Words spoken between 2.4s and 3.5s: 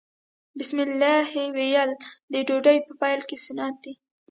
ډوډۍ په پیل کې